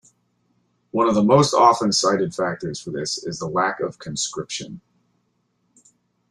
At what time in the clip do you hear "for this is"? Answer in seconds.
2.81-3.37